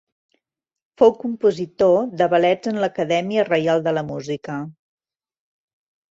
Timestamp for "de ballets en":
2.21-2.79